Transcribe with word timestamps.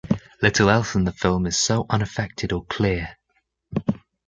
Little 0.41 0.71
else 0.71 0.95
in 0.95 1.03
the 1.03 1.11
film 1.11 1.45
is 1.45 1.59
so 1.59 1.85
unaffected 1.87 2.51
or 2.51 2.65
clear. 2.65 3.17